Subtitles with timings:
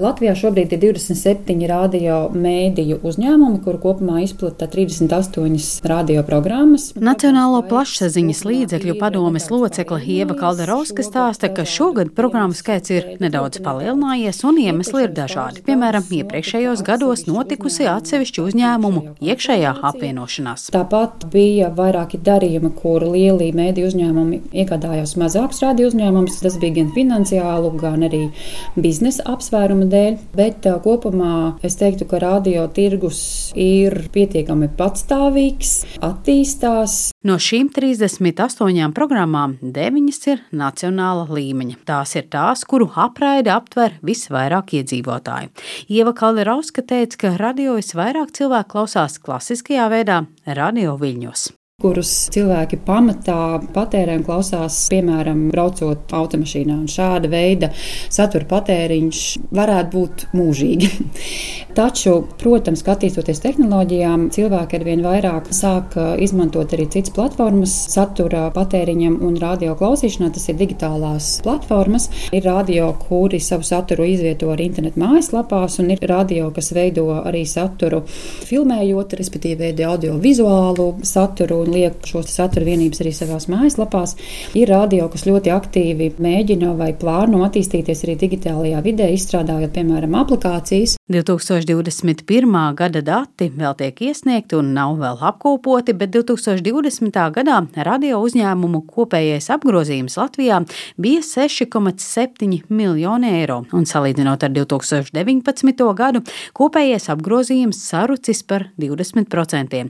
[0.00, 6.86] Latvijā šobrīd ir 27 radio mēdīju uzņēmumi, kuru kopumā izplata 38 radioprogrammas.
[6.96, 14.40] Nacionālo plašsaziņas līdzekļu padomes locekla Ieva Kalderovska stāsta, ka šogad programmu skaits ir nedaudz palielinājies
[14.48, 15.60] un iemesli ir dažādi.
[15.68, 20.70] Piemēram, iepriekšējos gados notikusi atsevišķu uzņēmumu iekšējā apvienošanās.
[20.72, 26.40] Tāpat bija vairāki darījumi, kur lieli mēdīju uzņēmumi iegādājās mazākus radio uzņēmumus.
[26.40, 28.24] Tas bija gan finansiālu, gan arī
[28.80, 33.20] biznesa apsvērumu dēļ, bet uh, kopumā es teiktu, ka radio tirgus
[33.58, 35.74] ir pietiekami patstāvīgs,
[36.06, 36.98] attīstās.
[37.26, 41.80] No šīm 38 programmām 9 ir nacionāla līmeņa.
[41.88, 45.52] Tās ir tās, kuru apraide aptver visvairāk iedzīvotāju.
[45.92, 53.60] Ieva Kalderauska teica, ka radio visvairāk cilvēku klausās klasiskajā veidā, radio viļņos kurus cilvēki pamatā
[53.74, 56.76] patērē un klausās, piemēram, braucot automašīnā.
[56.82, 57.70] Un šāda veida
[58.12, 59.22] satura patēriņš
[59.56, 60.90] varētu būt mūžīgi.
[61.78, 68.48] Taču, protams, attīstoties tehnoloģijām, cilvēki ar vien vairāk sāk uh, izmantot arī citas platformas satura
[68.54, 70.32] patēriņam un radio klausīšanā.
[70.34, 72.08] Tas ir digitālās platformas.
[72.36, 77.44] Ir radio, kuri savu saturu izvieto arī internetu mājaslapās, un ir radio, kas veido arī
[77.48, 84.16] saturu filmējot, respektīvi veido audio-vizuālu saturu un liek šo satura vienības arī savās mājaslapās.
[84.58, 90.99] Ir radio, kas ļoti aktīvi mēģina vai plāno attīstīties arī digitālajā vidē, izstrādājot, piemēram, aplikācijas.
[91.10, 92.74] 2021.
[92.78, 97.16] gada dati vēl tiek iesniegti un nav vēl apkopoti, bet 2020.
[97.34, 100.60] gadā radio uzņēmumu kopējais apgrozījums Latvijā
[101.02, 105.82] bija 6,7 miljoni eiro, un salīdzinot ar 2019.
[105.98, 106.22] gadu,
[106.54, 109.82] kopējais apgrozījums sarucis par 20%.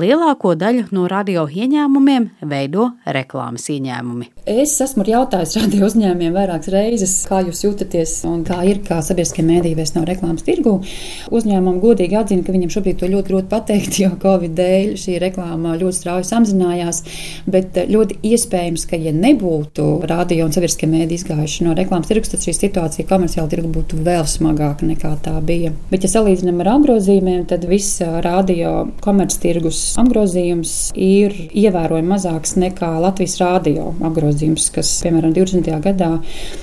[0.00, 4.30] Lielāko daļu no radio ieņēmumiem veido reklāmas ieņēmumi.
[4.48, 9.44] Es esmu jautājis radio uzņēmumiem vairākas reizes, kā jūs jūtaties un kā ir, kā sabiedriskie
[9.44, 10.80] mēdīji vairs nav reklāmas tirgu.
[11.32, 15.76] Uzņēmumi godīgi atzina, ka viņiem šobrīd to ļoti grūti pateikt, jo Covid dēļ šī reklāma
[15.80, 17.02] ļoti strauji samazinājās.
[17.50, 22.44] Bet ļoti iespējams, ka ja nebūtu radio un sabiedriskie mēdīji izgājuši no reklāmas tirgus, tad
[22.44, 25.72] šī situācija komerciāli tirgu būtu vēl smagāka nekā tā bija.
[25.90, 33.38] Bet, ja salīdzinām ar apgrozījumiem, tad viss radio komerctirgus apgrozījums ir ievērojami mazāks nekā Latvijas
[33.42, 35.70] rādio apgrozījums, kas, piemēram, 20.
[35.82, 36.12] gadā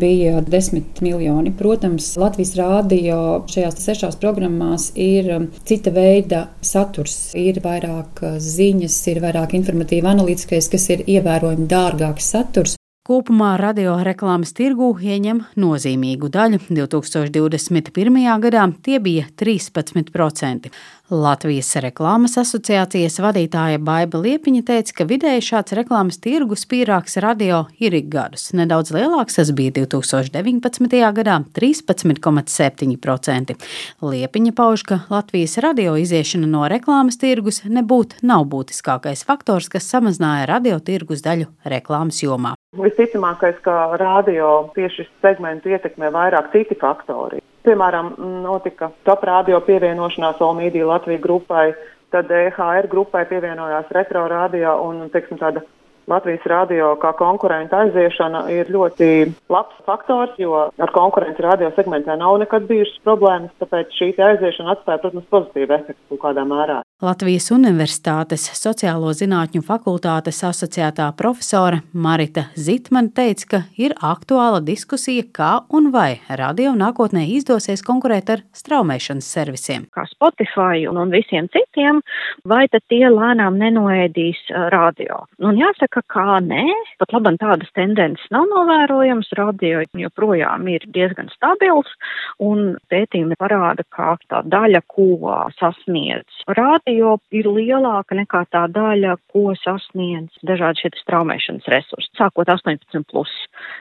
[0.00, 1.52] bija 10 miljoni.
[1.54, 9.00] Protams, Latvijas rādio šajās sešās programmās ir um, cita veida saturs, ir vairāk uh, ziņas,
[9.12, 12.78] ir vairāk informatīva analītiskais, kas ir ievērojami dārgāks saturs.
[13.04, 16.56] Kopumā radioreklāmas tirgū ieņem nozīmīgu daļu.
[16.72, 18.14] 2021.
[18.40, 20.70] gadā tie bija 13%.
[21.12, 27.92] Latvijas reklāmas asociācijas vadītāja Baiba Liepiņa teica, ka vidēji šāds reklāmas tirgus pīrāgs radio ir
[27.92, 28.56] ik gadus.
[28.56, 31.12] Nedaudz lielāks tas bija 2019.
[31.12, 33.52] gadā- 13,7%.
[34.00, 40.46] Liepiņa pauž, ka Latvijas radio iziešana no reklāmas tirgus nebūtu nav būtiskākais faktors, kas samazināja
[40.48, 42.54] radio tirgus daļu reklāmas jomā.
[42.94, 47.40] Visticamākais, ka radio tieši segmentu ietekmē vairāk citi faktori.
[47.66, 48.12] Piemēram,
[48.44, 51.72] notika top radio pievienošanās Olmīdija Latvijas grupai,
[52.14, 55.64] tad EHR grupai pievienojās retro radio un, teiksim, tāda
[56.06, 59.08] Latvijas radio kā konkurenta aiziešana ir ļoti
[59.50, 65.02] labs faktors, jo ar konkurenci radio segmentā nav nekad bijušas problēmas, tāpēc šī aiziešana atstāja,
[65.02, 66.82] protams, pozitīvu efektu kaut kādā mērā.
[67.04, 75.50] Latvijas Universitātes Sociālo zinātņu fakultātes asociētā profesore Marita Zitmane teica, ka ir aktuāla diskusija, kā
[75.76, 79.84] un vai radio nākotnē izdosies konkurēt ar straumēšanas servisiem.
[79.92, 82.00] Kā Spotify un visiem citiem,
[82.48, 84.40] vai tad tie lēnām nenoēdīs
[84.72, 85.26] radio?
[85.44, 86.64] Un jāsaka, kā nē,
[87.02, 89.28] pat labam tādas tendences nav novērojams.
[89.36, 91.92] Radio joprojām ir diezgan stabils,
[92.40, 99.16] un pētījumi parāda, ka tā daļa, ko sasniedz radio, jo ir lielāka nekā tā daļa,
[99.32, 103.32] ko sasniedz dažādi šie straumēšanas resursi, sākot 18 plus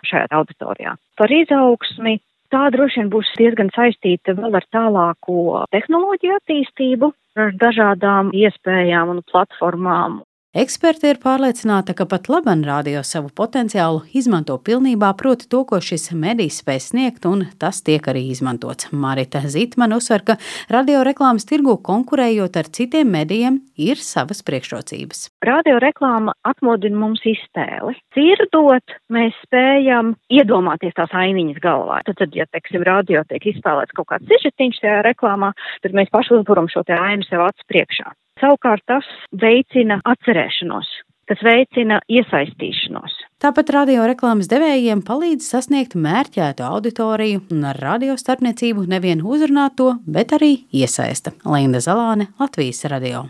[0.10, 0.96] šajā auditorijā.
[1.20, 2.20] Par izaugsmi
[2.54, 9.24] tā droši vien būs diezgan saistīta vēl ar tālāko tehnoloģiju attīstību, ar dažādām iespējām un
[9.32, 10.22] platformām
[10.54, 16.12] Eksperti ir pārliecināti, ka pat Laban rādio savu potenciālu izmanto pilnībā, proti to, ko šis
[16.14, 18.92] medijs spēj sniegt, un tas tiek arī izmantots.
[18.94, 20.38] Marita Zītmane uzsver, ka
[20.70, 25.26] radioreklāmas tirgu konkurējot ar citiem medijiem ir savas priekšrocības.
[25.42, 27.98] Radioreklāma atmodina mums iztēli.
[28.14, 32.04] Dzirdot, mēs spējam iedomāties tās ainiņas galvā.
[32.06, 36.38] Tad, tad ja, teiksim, radio tiek izspēlēts kaut kāds sižetiņš tajā reklāmā, tad mēs paši
[36.38, 38.14] uzburam šo ainu sev acu priekšā.
[38.42, 39.08] Savukārt tas
[39.42, 40.90] veicina atcerēšanos,
[41.30, 43.20] tas veicina iesaistīšanos.
[43.44, 50.36] Tāpat radioreklāmas devējiem palīdz sasniegt mērķētu auditoriju un ar radio starpniecību nevien uzrunāt to, bet
[50.40, 51.36] arī iesaista.
[51.46, 53.28] Linda Zalāne, Latvijas radio.